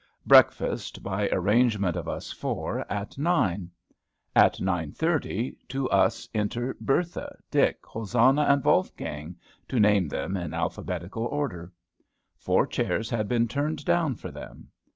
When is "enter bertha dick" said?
6.33-7.81